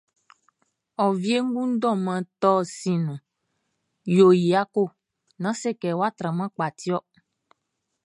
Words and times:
Ô 1.03 1.05
Wiégoun 1.21 1.69
Mʼdôman 1.73 2.21
Torh 2.41 2.65
Siʼn 2.77 3.01
nouh, 3.05 3.23
yo 4.15 4.25
y 4.39 4.41
yako...Nan 4.51 5.55
sékê, 5.61 5.89
wa 5.99 6.07
tranman 6.17 6.51
pka 6.55 6.67
tiorh. 6.79 7.05